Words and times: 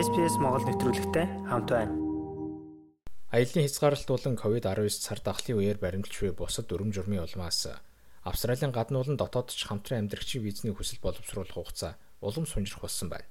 SPS 0.00 0.40
Монгол 0.40 0.64
нэвтрүүлэгтэй 0.64 1.26
хамт 1.44 1.68
байна. 1.68 1.92
Аялын 3.36 3.68
хязгаарлалт 3.68 4.08
болон 4.08 4.40
COVID-19 4.40 4.96
цар 4.96 5.20
тахлын 5.20 5.60
үеэр 5.60 5.76
баримталж 5.76 6.16
буй 6.24 6.32
бусад 6.32 6.72
өрөм 6.72 6.88
журмын 6.88 7.20
улмаас 7.20 7.68
Австралийн 8.24 8.72
гадны 8.72 8.96
улан 8.96 9.20
дотоодч 9.20 9.60
хамтран 9.68 10.08
амьдрагчийн 10.08 10.40
визний 10.40 10.72
хүсэл 10.72 11.04
боловсруулах 11.04 11.52
хугацаа 11.52 12.00
улам 12.24 12.48
сунжрах 12.48 12.80
болсон 12.88 13.12
байна. 13.12 13.28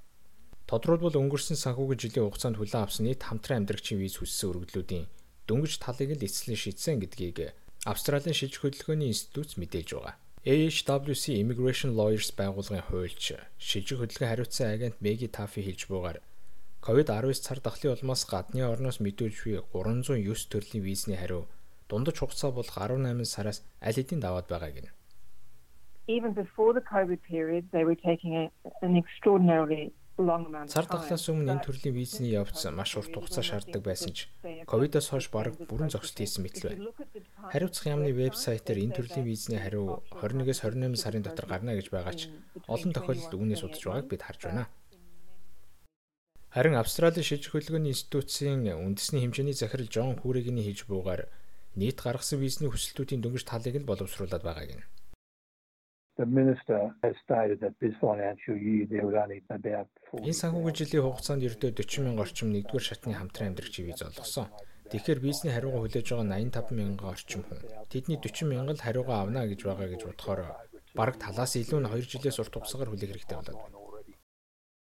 Тодорхойлбол 0.70 1.18
өнгөрсөн 1.18 1.58
санхүүгийн 1.58 2.02
жилийн 2.05 2.26
хугацаанд 2.30 2.62
хүлээн 2.62 2.86
авсан 2.86 3.09
нийт 3.09 3.26
хамтран 3.26 3.66
амьдрагчийн 3.66 3.98
виз 3.98 4.22
хүссэн 4.22 4.54
өргөдлүүдийн 4.54 5.09
дөнгөж 5.49 5.73
талыг 5.81 6.13
л 6.13 6.22
эцэслэн 6.22 6.54
шийдсэн 6.54 7.02
гэдгийг 7.02 7.58
Австралийн 7.90 8.38
шилжих 8.38 8.62
хөдөлгөөний 8.62 9.09
институт 9.09 9.58
мэдээлж 9.58 9.98
байгаа. 9.98 10.22
AHWC 10.45 11.34
Immigration 11.41 11.98
Lawyers 11.98 12.30
байгууллагын 12.38 12.86
хуульч 12.94 13.34
шижиг 13.58 13.98
хөдөлгөөн 14.05 14.30
хариуцсан 14.30 14.70
агент 14.70 15.02
Меги 15.02 15.26
Тафи 15.26 15.66
хэлж 15.66 15.90
бугаар 15.90 16.22
COVID-19 16.80 17.44
цар 17.44 17.60
тахлын 17.60 17.94
улмаас 17.94 18.24
гадны 18.24 18.64
орноос 18.64 19.00
мэдүүлж 19.04 19.38
буй 19.44 19.60
309 19.74 20.48
төрлийн 20.52 20.84
визний 20.84 21.20
хариу 21.20 21.48
дундаж 21.92 22.18
хугацаа 22.20 22.52
болох 22.55 22.78
18 22.78 23.28
сараас 23.28 23.64
аль 23.84 24.00
хэдийн 24.00 24.24
даваад 24.24 24.48
байгаа 24.48 24.72
гэнэ. 24.72 24.90
Even 26.08 26.32
before 26.34 26.72
the 26.74 26.86
COVID 26.94 27.20
period 27.22 27.64
they 27.76 27.84
were 27.84 28.00
taking 28.00 28.34
an 28.82 28.94
extraordinarily 28.96 29.92
Цар 30.20 30.84
тахлаас 30.84 31.32
өмнө 31.32 31.48
энэ 31.55 31.64
төрлийн 31.64 31.96
визний 31.96 32.36
явц 32.36 32.68
маш 32.76 32.91
урт 33.00 33.16
хугацаа 33.16 33.40
шаарддаг 33.40 33.80
байсан 33.80 34.12
ч 34.12 34.27
ковидоос 34.68 35.16
хойш 35.16 35.32
бараг 35.32 35.55
бүрэн 35.64 35.88
зогсолт 35.88 36.20
хийсэн 36.20 36.44
мэт 36.44 36.60
л 36.60 36.68
байна. 36.68 36.91
Хариуцах 37.48 37.88
яамны 37.88 38.12
вебсайтаар 38.12 38.84
энэ 38.84 39.00
төрлийн 39.00 39.24
визний 39.24 39.64
хариу 39.64 40.04
21-с 40.20 40.60
28 40.68 41.00
сарын 41.00 41.24
дотор 41.24 41.48
гарна 41.48 41.72
гэж 41.72 41.88
байгаа 41.88 42.16
ч 42.20 42.27
олон 42.68 42.91
тохиолдолд 42.91 43.32
үүнээс 43.32 43.64
удаж 43.64 43.80
байгааг 43.80 44.08
бид 44.12 44.27
харж 44.27 44.41
байна. 44.44 44.68
Харин 46.50 46.76
Австралийн 46.76 47.26
шилжих 47.26 47.54
хөдөлгөөний 47.54 47.94
институтын 47.94 48.66
үндэсний 48.74 49.22
хэмжээний 49.22 49.54
захирал 49.54 49.90
Жон 49.94 50.18
Хүрэгний 50.18 50.66
хийж 50.66 50.90
буугаар 50.90 51.30
нийт 51.78 52.02
гаргасан 52.02 52.42
визний 52.42 52.70
хүсэлтүүдийн 52.74 53.22
дөнгөж 53.22 53.44
талыг 53.46 53.78
нь 53.78 53.90
боловсруулад 53.90 54.42
байгаа 54.42 54.66
гэнэ 54.66 54.86
the 56.20 56.26
minister 56.26 56.80
has 57.04 57.16
stated 57.26 57.58
that 57.64 57.74
this 57.80 57.96
financial 58.05 58.55
year 58.68 58.86
there 58.92 59.04
would 59.05 59.20
only 59.24 59.40
about 59.58 59.88
Энэ 60.27 60.40
санхүүгийн 60.42 60.77
жилийн 60.80 61.05
хугацаанд 61.05 61.46
ердөө 61.48 61.70
40 61.80 62.04
мянган 62.04 62.24
орчим 62.26 62.50
нэгдүгээр 62.52 62.88
шатны 62.88 63.14
хамтран 63.16 63.50
амьдрагчийн 63.50 63.88
виз 63.88 64.02
олгосон. 64.03 64.47
Тэгэхээр 64.92 65.20
бизнесний 65.24 65.53
хариугаа 65.56 65.81
хүлээж 65.86 66.08
байгаа 66.12 66.28
85 66.28 66.75
мянган 66.80 67.14
орчим 67.14 67.42
хүн. 67.47 67.59
Тэдний 67.94 68.20
40 68.20 68.52
мянган 68.52 68.75
л 68.75 68.86
хариугаа 68.86 69.18
авна 69.24 69.47
гэж 69.47 69.59
байгаа 69.64 69.88
гэж 69.94 70.02
бодохоор 70.09 70.42
бараг 70.97 71.16
талаас 71.24 71.53
илүү 71.56 71.80
нь 71.80 71.88
2 71.88 72.12
жилээс 72.12 72.42
урт 72.42 72.53
хугацаагаар 72.58 72.90
хүлээх 72.92 73.12
хэрэгтэй 73.16 73.38
болоод 73.40 73.59
байна. 73.64 73.88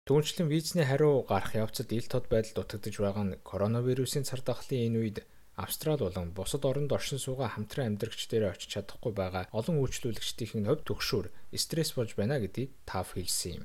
Түүнчлэн 0.04 0.52
визний 0.52 0.84
хариу 0.84 1.24
гарах 1.24 1.56
явцад 1.56 1.88
ил 1.96 2.04
тод 2.04 2.28
байдал 2.28 2.60
дутагдж 2.60 3.00
байгаа 3.00 3.24
нь 3.24 3.40
коронавирусын 3.40 4.28
цар 4.28 4.44
тахлын 4.44 4.84
энэ 4.92 4.98
үед 5.00 5.18
Австрали 5.56 6.04
болон 6.04 6.28
бусад 6.36 6.68
оронд 6.68 6.92
оршин 6.92 7.16
суугаа 7.16 7.48
хамтран 7.48 7.96
амьдрагч 7.96 8.28
дээр 8.28 8.52
очиж 8.52 8.68
чадахгүй 8.76 9.12
байгаа 9.16 9.48
олон 9.58 9.80
үйлчлүүлэгчдийн 9.80 10.68
хувьд 10.68 10.84
төгшөөр 10.84 11.26
стресс 11.56 11.96
болж 11.96 12.12
байна 12.20 12.36
гэдгийг 12.36 12.76
таав 12.84 13.16
хэлсэн 13.16 13.64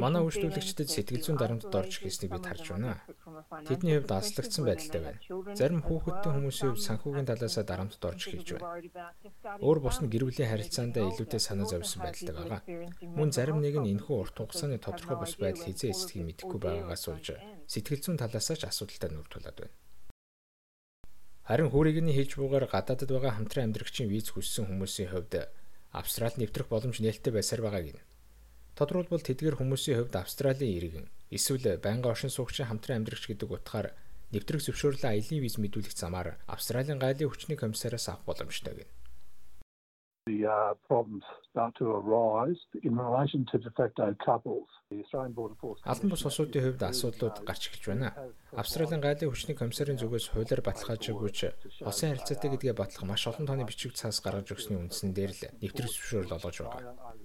Манай 0.00 0.22
үйлчлүүлэгчдэд 0.24 0.88
сэтгэл 0.88 1.20
зүйн 1.20 1.36
дарамтд 1.36 1.68
орж 1.68 2.00
ирснийг 2.00 2.32
бид 2.32 2.48
харж 2.48 2.64
байна. 2.72 3.04
Тэдний 3.68 3.98
хувьд 3.98 4.12
аслагдсан 4.12 4.64
байдалтай 4.64 5.00
байна. 5.02 5.20
Зарим 5.58 5.82
хүүхэдтэй 5.84 6.30
хүмүүсийн 6.34 6.68
хувьд 6.74 6.86
санхүүгийн 6.86 7.28
талаас 7.28 7.56
дарамтд 7.58 8.02
орж 8.04 8.20
эхэлж 8.28 8.48
байна. 8.54 8.82
Өөр 9.64 9.78
бус 9.82 9.98
нь 10.02 10.10
гэр 10.12 10.24
бүлийн 10.26 10.50
харилцаандаа 10.50 11.04
илүүтэй 11.10 11.40
санаа 11.42 11.66
зовсон 11.70 12.00
байдалтай 12.04 12.34
байгаа. 12.34 12.60
Мөн 13.18 13.30
зарим 13.34 13.58
нэг 13.58 13.74
нь 13.80 13.90
энэхүү 13.98 14.16
урт 14.22 14.36
хугацааны 14.38 14.78
тодорхой 14.78 15.16
бус 15.18 15.34
байдал 15.40 15.66
хизээ 15.66 15.90
эсдгийг 15.94 16.24
мэдэхгүй 16.24 16.58
байгаагаас 16.62 17.04
болж 17.10 17.26
сэтгэл 17.66 18.02
зүйн 18.04 18.18
талаас 18.20 18.48
ч 18.54 18.62
асуудалтай 18.62 19.10
нүүр 19.10 19.28
тулаад 19.30 19.58
байна. 19.58 19.74
Харин 21.44 21.68
хүүрийгний 21.68 22.16
хэлж 22.16 22.40
буугаар 22.40 22.66
гадаадд 22.72 23.10
байгаа 23.12 23.36
хамтран 23.36 23.68
амьдрагчийн 23.68 24.08
виз 24.08 24.32
хүссэн 24.32 24.64
хүмүүсийн 24.64 25.12
хувьд 25.12 25.52
Австралид 25.92 26.40
нэвтрэх 26.40 26.72
боломж 26.72 26.98
нээлттэй 27.04 27.32
байсаар 27.36 27.62
байгааг 27.62 27.88
нь. 27.94 28.04
Тодорхойлбол 28.74 29.22
тэдгээр 29.22 29.60
хүмүүсийн 29.60 29.96
хувьд 30.00 30.16
Австралийн 30.18 30.74
иргэн 30.74 31.06
эсвэл 31.36 31.66
байнгын 31.84 32.12
оршин 32.14 32.32
суугчийн 32.32 32.68
хамтран 32.68 33.02
амьдрагч 33.02 33.24
гэдэг 33.28 33.48
утгаар 33.50 33.86
нэвтрэх 34.32 34.62
зөвшөөрлөө 34.64 35.10
аялын 35.10 35.44
виз 35.44 35.56
мэдүүлэх 35.58 35.94
замаар 35.94 36.28
Австралийн 36.54 37.02
гайлын 37.02 37.30
хүчний 37.30 37.58
комиссараас 37.58 38.08
авах 38.08 38.26
боломжтой 38.28 38.74
гэнэ 38.78 38.92
the 40.26 40.46
uh, 40.46 40.72
problems 40.88 41.22
start 41.50 41.74
to 41.76 41.84
arise 42.00 42.56
in 42.82 42.96
relation 42.96 43.44
to 43.50 43.58
de 43.58 43.70
facto 43.76 44.02
couples. 44.24 44.68
Албан 45.84 46.10
бус 46.10 46.24
улсуудын 46.24 46.62
хувьд 46.64 46.82
асуудлууд 46.82 47.36
гарч 47.48 47.62
эхэлж 47.68 47.84
байна. 47.88 48.08
Австралийн 48.52 49.02
гайлын 49.02 49.30
хүчний 49.32 49.56
комиссарын 49.58 49.98
зүгээс 49.98 50.30
хуулиар 50.32 50.62
баталгаажаагүйч 50.64 51.38
улсын 51.88 52.10
харилцаатай 52.14 52.48
гэдгээ 52.52 52.78
батлах 52.78 53.04
маш 53.04 53.26
олон 53.26 53.46
тооны 53.48 53.66
бичиг 53.66 53.92
цаас 53.98 54.22
гаргаж 54.22 54.54
өгсөний 54.54 54.80
үндсэн 54.80 55.10
дээр 55.12 55.32
л 55.34 55.42
нэвтрэх 55.60 55.90
зөвшөөрөл 55.92 56.36
олгож 56.36 56.56
байгаа. 56.62 56.82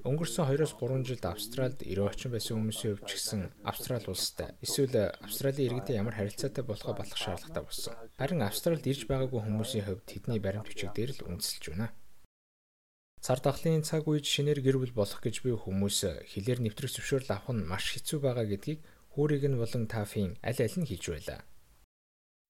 Өнгөрсөн 0.08 0.48
2-3 0.48 1.04
жилд 1.04 1.26
Австралид 1.28 1.84
90 1.84 2.08
орчим 2.08 2.32
байсан 2.32 2.56
хүмүүсийн 2.56 2.96
хувьд 2.96 3.08
ч 3.12 3.12
гэсэн 3.20 3.42
Австрали 3.68 4.08
улстай 4.08 4.56
эсвэл 4.64 5.12
Австралийн 5.20 5.68
иргэдэд 5.76 6.00
ямар 6.00 6.16
харилцаатай 6.16 6.64
болохоо 6.64 6.96
батлах 6.96 7.20
шаардлагатай 7.20 7.64
болсон. 7.68 7.94
Харин 8.16 8.40
Австралид 8.48 8.88
ирж 8.88 9.04
байгаагүй 9.12 9.44
хүмүүсийн 9.44 9.84
хувьд 9.84 10.08
тэдний 10.08 10.40
баримт 10.40 10.72
бичиг 10.72 10.96
дээр 10.96 11.12
л 11.20 11.28
үндэслэж 11.28 11.64
байна. 11.76 11.92
Цар 13.20 13.40
тахлын 13.44 13.84
цаг 13.84 14.08
үед 14.08 14.24
шинээр 14.24 14.64
гэр 14.64 14.80
бүл 14.80 14.96
болох 14.96 15.20
гэж 15.20 15.44
буй 15.44 15.60
хүмүүс 15.60 16.32
хилээр 16.32 16.64
нэвтрэх 16.64 16.96
зөвшөөрөл 16.96 17.36
авах 17.36 17.52
нь 17.52 17.68
маш 17.68 17.92
хэцүү 17.92 18.24
байгаа 18.24 18.48
гэдгийг 18.48 18.80
хүүрийг 19.12 19.44
нь 19.52 19.60
болон 19.60 19.84
тафын 19.92 20.40
аль 20.40 20.64
аль 20.64 20.78
нь 20.80 20.88
хэлж 20.88 21.06
байлаа. 21.12 21.44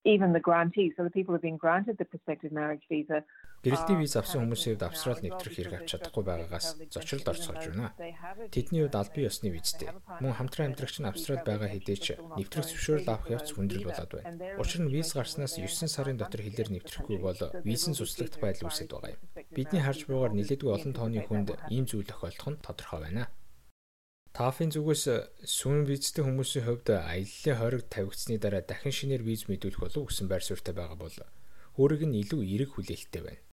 Even 0.06 0.32
the 0.32 0.40
grantees, 0.40 0.94
so 0.96 1.04
the 1.04 1.10
people 1.10 1.32
who 1.34 1.38
have 1.40 1.42
been 1.42 1.58
granted 1.58 1.98
the 1.98 2.06
prospective 2.06 2.52
marriage 2.52 2.86
visa 2.90 3.24
Гэрэлтийн 3.60 4.00
виз 4.00 4.16
авсан 4.16 4.48
хүмүүсийн 4.48 4.80
хувьд 4.80 4.88
Австрали 4.88 5.28
нэвтрэх 5.28 5.56
хэрэг 5.60 5.74
авч 5.84 5.88
чадахгүй 5.92 6.24
байгаагаас 6.24 6.68
зочролд 6.96 7.28
орцгож 7.28 7.60
байна. 7.60 7.92
Тэдний 8.56 8.88
хувьд 8.88 8.96
албан 8.96 9.28
ёсны 9.28 9.52
визтэй. 9.52 9.92
Мөн 10.24 10.32
хамтран 10.40 10.72
амьдрагч 10.72 11.04
нь 11.04 11.12
Австралид 11.12 11.44
байгаа 11.44 11.68
хэдий 11.68 12.00
ч 12.00 12.16
нэвтрэх 12.40 12.72
зөвшөөрөл 12.72 13.12
авах 13.12 13.28
явц 13.28 13.52
хүндрэл 13.52 13.92
болоод 13.92 14.12
байна. 14.16 14.40
Учир 14.64 14.80
нь 14.88 14.94
виз 14.96 15.12
гарснаас 15.12 15.60
9 15.60 15.92
сарын 15.92 16.16
дотор 16.16 16.40
хилээр 16.40 16.72
нэвтрэхгүй 16.72 17.20
бол 17.20 17.40
визэн 17.68 18.00
суслагдах 18.00 18.40
байдал 18.40 18.72
үүсэж 18.72 18.88
байгаа 18.96 19.12
юм. 19.12 19.20
Бидний 19.52 19.84
харж 19.84 20.08
бугаар 20.08 20.32
нэлээдгүй 20.40 20.72
олон 20.72 20.94
тооны 20.96 21.20
хүнд 21.28 21.60
ийм 21.68 21.84
зүйл 21.84 22.08
тохиолдох 22.08 22.48
нь 22.48 22.64
тодорхой 22.64 23.04
байна. 23.04 23.28
Тафын 24.40 24.72
зүгээс 24.72 25.04
сүүн 25.44 25.84
визтэй 25.84 26.24
хүмүүсийн 26.24 26.64
хувьд 26.64 26.96
аяллаа 26.96 27.56
хориг 27.60 27.84
тавигдсны 27.92 28.40
дараа 28.40 28.64
дахин 28.64 28.96
шинээр 28.96 29.20
виз 29.28 29.52
мэдүүлэх 29.52 29.84
болов 29.84 30.08
гэсэн 30.08 30.32
байр 30.32 30.40
суурьтай 30.40 30.72
байгаа 30.72 30.96
бол 30.96 31.18
өөрийг 31.76 32.08
нь 32.08 32.24
илүү 32.24 32.48
эерэг 32.48 32.72
хүлээлттэй 32.72 33.20
байна. 33.20 33.44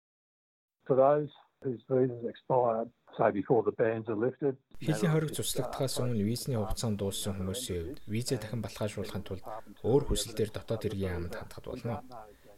Хилийн 4.78 5.10
хориг 5.10 5.34
цуцлагдахаас 5.34 5.98
өмнө 5.98 6.22
визний 6.22 6.54
хугацаанд 6.54 7.02
дууссан 7.02 7.34
хүмүүсийн 7.34 7.82
хувьд 7.82 7.98
визээ 8.06 8.38
дахин 8.38 8.62
баталгаажуулахын 8.62 9.26
тулд 9.26 9.44
өөр 9.82 10.02
хүсэлтээр 10.06 10.50
дотоод 10.54 10.86
иргэн 10.86 11.26
яамд 11.26 11.34
хандхад 11.34 11.66
болно. 11.66 12.06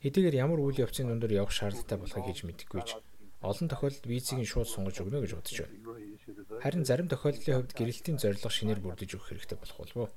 Хэдийгээр 0.05 0.37
ямар 0.45 0.61
үйл 0.61 0.85
явцын 0.85 1.09
дундор 1.09 1.33
явах 1.33 1.57
шаардлагатай 1.57 1.97
болохыг 1.97 2.29
хийж 2.29 2.45
мэдэхгүй 2.45 2.83
ч 2.85 3.01
олон 3.41 3.69
тохиолдолд 3.73 4.05
визийг 4.05 4.45
нь 4.45 4.51
шууд 4.53 4.69
сунгаж 4.69 5.01
өгнө 5.01 5.25
гэж 5.25 5.33
бодож 5.33 5.57
байна. 5.65 6.08
Харин 6.65 6.85
зарим 6.85 7.09
тохиолдлын 7.09 7.57
хувьд 7.57 7.73
гэрэлтийн 7.79 8.19
зорилго 8.21 8.51
шинээр 8.53 8.81
бүрдэж 8.83 9.11
өгөх 9.17 9.29
хэрэгтэй 9.33 9.59
болох 9.59 9.79
болов 9.79 9.97
уу? 9.97 10.11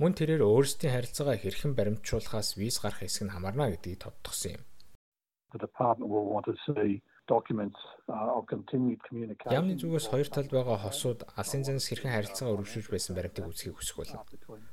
Мөн 0.00 0.12
тэрээр 0.18 0.42
өөрсдийн 0.42 0.94
харилцаагаа 0.94 1.38
хэрхэн 1.38 1.72
баримтжуулахаас 1.78 2.58
виз 2.60 2.82
гарах 2.82 3.00
хэсэг 3.00 3.24
нь 3.26 3.34
хамаарна 3.34 3.70
гэдгийг 3.70 4.02
тодтогсон 4.02 4.58
юм 4.58 4.64
the 5.54 5.66
department 5.66 6.10
will 6.10 6.28
want 6.34 6.44
to 6.50 6.54
see 6.66 7.02
documents 7.26 7.78
uh, 8.08 8.36
of 8.36 8.42
continued 8.54 9.00
communication. 9.08 9.54
Ямны 9.58 9.74
зүгээс 9.80 10.06
хоёр 10.12 10.28
талд 10.28 10.50
байгаа 10.52 10.78
хосууд 10.84 11.20
алсын 11.40 11.64
занаас 11.64 11.88
хэрхэн 11.88 12.12
харилцаагаа 12.12 12.54
өргөжүүлж 12.58 12.88
байсан 12.92 13.16
баримтыг 13.16 13.48
үзхийг 13.48 13.74
хүсэх 13.78 13.96
болно. 13.96 14.20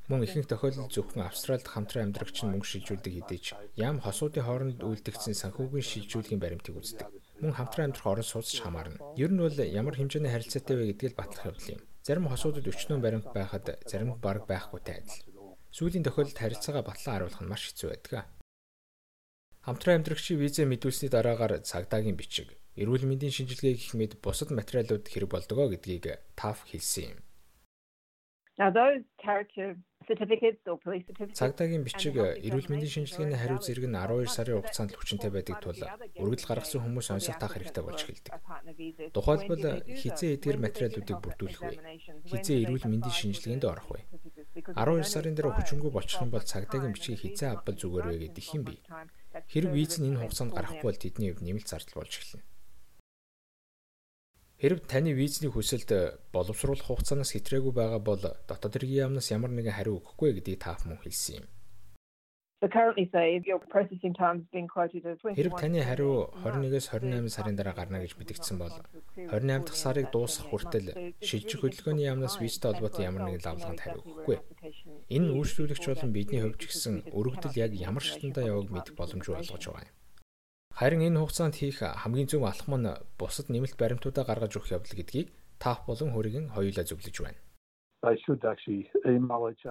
Мөн 0.09 0.25
ихэнх 0.25 0.51
тохиолдолд 0.51 0.91
зөвхөн 0.91 1.23
Австралид 1.29 1.67
хамтран 1.69 2.11
амьдрагч 2.11 2.43
нь 2.43 2.51
мөнгө 2.51 2.67
шилжүүлдэг 2.67 3.13
хэдий 3.13 3.39
ч 3.39 3.47
ям 3.79 4.03
хосуудын 4.03 4.43
хооронд 4.43 4.83
үйлдэгдсэн 4.83 5.37
санхүүгийн 5.37 5.89
шилжүүлгийн 5.91 6.43
баримтыг 6.43 6.75
үздэг. 6.75 7.07
Мөн 7.41 7.57
хамтран 7.57 7.89
амьдрах 7.89 8.05
орон 8.05 8.23
сууц 8.23 8.53
хамаарна. 8.61 9.01
Ер 9.17 9.33
нь 9.33 9.41
бол 9.41 9.57
ямар 9.57 9.97
хэмжээний 9.97 10.29
харилцаатай 10.29 10.75
вэ 10.77 10.93
гэдгийг 10.93 11.17
батлах 11.17 11.49
явдал 11.49 11.73
юм. 11.73 11.81
Зарим 12.05 12.29
хосуудад 12.29 12.69
өчнөө 12.69 13.01
баримт 13.01 13.33
байхад 13.33 13.65
зарим 13.89 14.13
бараг 14.21 14.45
байхгүйтэй 14.45 15.01
адил. 15.01 15.25
Сүүлийн 15.73 16.05
тохиолдолд 16.05 16.37
харилцаагаа 16.37 16.85
батлан 16.85 17.13
харуулах 17.17 17.41
нь 17.41 17.49
маш 17.49 17.65
хэцүү 17.65 17.89
байдаг. 17.89 18.29
Хамтран 19.65 20.05
амьдрагчийн 20.05 20.37
визээ 20.37 20.69
мэдүүлсний 20.69 21.09
дараагаар 21.09 21.65
цагдаагийн 21.65 22.17
бичиг, 22.17 22.53
эрүүл 22.77 23.09
мэндийн 23.09 23.33
шинжилгээ 23.33 23.73
гэх 23.77 23.93
мэт 23.97 24.13
бусад 24.21 24.53
материалууд 24.53 25.05
хэрэг 25.05 25.29
болдгоо 25.33 25.69
гэдгийг 25.73 26.21
таф 26.37 26.65
хэлсэн 26.69 27.17
юм. 27.17 27.19
Now 28.61 28.69
those 28.69 29.01
character 29.17 29.77
Цагдаагийн 30.01 31.85
бичиг 31.85 32.15
эрүүл 32.17 32.67
мэндийн 32.73 32.93
шинжилгээний 32.93 33.37
хариу 33.37 33.61
зэрэг 33.61 33.85
нь 33.85 33.95
12 33.95 34.33
сарын 34.33 34.57
хугацаанд 34.57 34.91
хүчинтэй 34.97 35.31
байдаг 35.31 35.61
тул 35.61 35.77
өргөдөл 36.17 36.49
гаргасан 36.49 36.81
хүмүүс 36.81 37.07
онцлог 37.13 37.37
таах 37.37 37.53
хэрэгтэй 37.53 37.83
болж 37.85 38.01
эхэлдэг. 38.01 38.33
Тухайлбал 39.13 39.63
хизээ 39.85 40.35
эдгээр 40.41 40.57
материалуудыг 40.57 41.17
бүрдүүлэх 41.21 41.61
вэ? 41.61 41.73
Хизээ 42.33 42.57
эрүүл 42.65 42.89
мэндийн 42.89 43.17
шинжилгээнд 43.19 43.63
орох 43.69 43.89
вэ? 43.93 44.01
12 44.73 45.05
сарын 45.05 45.35
дээр 45.37 45.53
хүчингүй 45.53 45.91
болчих 45.93 46.19
юм 46.19 46.33
бол 46.33 46.43
цагдаагийн 46.43 46.93
бичгийг 46.97 47.21
хизээ 47.21 47.49
авбал 47.53 47.77
зүгээр 47.77 48.07
вэ 48.09 48.17
гэдэг 48.25 48.45
юм 48.57 48.63
би. 48.65 48.75
Хэрэг 49.53 49.71
виз 49.71 49.95
нь 50.01 50.09
энэ 50.09 50.19
хугацаанд 50.25 50.51
гарахгүй 50.57 50.87
бол 50.89 50.99
тэдний 50.99 51.29
хувьд 51.31 51.45
нэмэлт 51.45 51.69
зардал 51.69 52.01
болж 52.01 52.13
эхэлнэ. 52.17 52.43
Хэрв 54.61 54.85
таны 54.85 55.09
визний 55.17 55.49
хүсэлд 55.49 55.89
боловсруулах 56.29 56.85
хугацаанаас 56.85 57.33
хэтрээгүй 57.33 57.73
байгаа 57.73 57.97
бол 57.97 58.21
дотоод 58.21 58.73
хэргийн 58.77 59.09
яамнаас 59.09 59.33
ямар 59.33 59.49
нэгэн 59.49 59.73
хариу 59.73 59.97
өгөхгүй 59.97 60.37
гэдгийг 60.37 60.61
таах 60.61 60.85
мөн 60.85 61.01
хэлсэн 61.01 61.41
юм. 61.41 61.45
Хэрв 65.33 65.53
таны 65.57 65.81
хариу 65.81 66.29
21-с 66.45 66.93
28 66.93 67.33
сарын 67.33 67.57
дараа 67.57 67.73
гарна 67.73 68.05
гэж 68.05 68.13
мэдэгдсэн 68.21 68.57
бол 68.61 68.75
28 69.17 69.65
дахь 69.65 69.81
сарыг 69.81 70.13
дуусгах 70.13 70.53
хүртэл 70.53 71.17
шилжих 71.25 71.57
хөдөлгөөний 71.65 72.05
яамнаас 72.05 72.37
визтэй 72.37 72.69
холбоотой 72.69 73.09
ямар 73.09 73.25
нэгэн 73.25 73.41
лавлаганд 73.41 73.81
хариу 73.81 74.05
өгөхгүй. 74.05 74.37
Энэ 75.09 75.33
үйлчлүүлэгч 75.41 75.89
болон 75.89 76.13
бидний 76.13 76.45
хувьд 76.45 76.61
ч 76.61 76.69
гэсэн 76.69 77.09
өргөдөл 77.09 77.57
яг 77.57 77.73
ямар 77.73 78.05
шатндаа 78.05 78.45
яваг 78.45 78.69
мэдэх 78.69 78.93
боломжгүй 78.93 79.41
болгож 79.41 79.65
байгаа 79.65 79.89
юм. 79.89 79.97
Харин 80.81 81.05
энэ 81.05 81.21
хугацаанд 81.21 81.61
хийх 81.61 81.85
хамгийн 81.85 82.25
зөв 82.25 82.41
алхам 82.41 82.81
нь 82.81 82.89
бусад 83.21 83.53
нэмэлт 83.53 83.77
баримтуудаа 83.77 84.25
гаргаж 84.25 84.57
өгөх 84.57 84.73
явдал 84.73 84.97
гэдгийг 84.97 85.29
таах 85.61 85.85
болон 85.85 86.09
хөрийг 86.09 86.49
хоёулаа 86.57 86.85
зөвлөж 86.89 87.21
байна. 87.21 87.37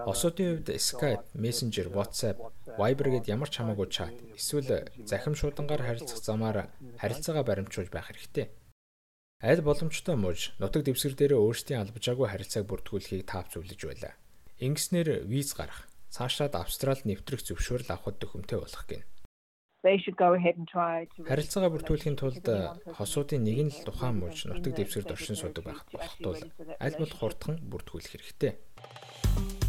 Осуудын 0.07 0.63
хувьд 0.63 0.71
Skype, 0.79 1.35
Messenger, 1.35 1.91
WhatsApp, 1.91 2.39
Viber 2.79 3.07
гээд 3.11 3.27
ямар 3.27 3.51
ч 3.51 3.59
хамаагүй 3.59 3.91
чат 3.91 4.15
эсвэл 4.39 4.87
захим 5.03 5.35
шуудангаар 5.35 5.83
харилцах 5.83 6.23
замаар 6.23 6.71
харилцаагаа 6.95 7.43
баримтжуулж 7.43 7.91
байх 7.91 8.07
хэрэгтэй. 8.07 8.47
Аль 9.43 9.59
боломжтой 9.59 10.15
мууж 10.15 10.55
нутаг 10.63 10.87
дэвсгэр 10.87 11.19
дээр 11.19 11.33
өөрсдийн 11.43 11.83
албажаагүй 11.83 12.27
харилцааг 12.31 12.63
бүртгүүлэхийг 12.71 13.27
таав 13.27 13.51
зөвлөж 13.51 13.81
байлаа. 13.83 14.15
Ингэснээр 14.63 15.27
виз 15.27 15.51
гарах, 15.59 15.91
цаашаад 16.07 16.55
Австралид 16.55 17.03
нэвтрэх 17.03 17.43
зөвшөөрөл 17.43 17.99
авахд 17.99 18.23
төхөмтэй 18.23 18.63
болох 18.63 18.87
гин. 18.87 19.03
Харилцаагаа 19.81 21.73
бүртгүүлэхийн 21.73 22.17
тулд 22.21 22.45
хосуудын 22.93 23.41
нэг 23.41 23.57
нь 23.65 23.73
л 23.73 23.81
тухайн 23.81 24.21
мууж 24.21 24.45
нутаг 24.45 24.77
дэвсгэрд 24.77 25.09
оршин 25.09 25.33
суудаг 25.33 25.65
байх 25.65 25.81
болох 25.89 26.15
тул 26.21 26.37
аль 26.77 26.97
болох 27.01 27.17
хурдхан 27.17 27.57
бүртгүүлэх 27.65 28.13
хэрэгтэй. 28.13 28.61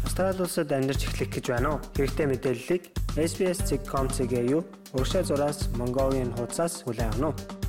Австрали 0.05 0.45
улсад 0.45 0.69
амьдарч 0.69 1.09
эхлэх 1.09 1.33
гэж 1.33 1.45
байна 1.49 1.69
уу? 1.73 1.83
Хэрэгтэй 1.97 2.29
мэдээллийг 2.29 2.83
SBS.com.cg 3.17 4.33
юу? 4.53 4.61
Урагшаа 4.93 5.25
зураас 5.25 5.73
Mongolian 5.73 6.29
хуудасаас 6.37 6.85
хүлээн 6.85 7.09
авах 7.09 7.17
нь 7.17 7.62